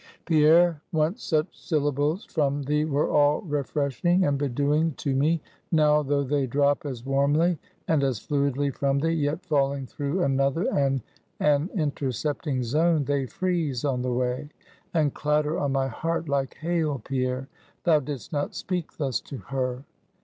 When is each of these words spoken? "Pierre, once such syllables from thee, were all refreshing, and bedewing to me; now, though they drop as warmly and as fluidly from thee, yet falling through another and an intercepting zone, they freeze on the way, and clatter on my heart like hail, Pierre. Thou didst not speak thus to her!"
"Pierre, 0.25 0.81
once 0.91 1.21
such 1.21 1.45
syllables 1.55 2.25
from 2.25 2.63
thee, 2.63 2.85
were 2.85 3.11
all 3.11 3.41
refreshing, 3.41 4.25
and 4.25 4.35
bedewing 4.35 4.95
to 4.97 5.13
me; 5.13 5.39
now, 5.71 6.01
though 6.01 6.23
they 6.23 6.47
drop 6.47 6.87
as 6.87 7.05
warmly 7.05 7.59
and 7.87 8.03
as 8.03 8.17
fluidly 8.19 8.73
from 8.73 8.97
thee, 8.97 9.11
yet 9.13 9.45
falling 9.45 9.85
through 9.85 10.23
another 10.23 10.63
and 10.75 11.03
an 11.39 11.69
intercepting 11.75 12.63
zone, 12.63 13.03
they 13.05 13.27
freeze 13.27 13.85
on 13.85 14.01
the 14.01 14.11
way, 14.11 14.49
and 14.91 15.13
clatter 15.13 15.59
on 15.59 15.71
my 15.71 15.87
heart 15.87 16.27
like 16.27 16.55
hail, 16.55 16.99
Pierre. 17.05 17.47
Thou 17.83 17.99
didst 17.99 18.33
not 18.33 18.55
speak 18.55 18.97
thus 18.97 19.19
to 19.21 19.37
her!" 19.37 19.83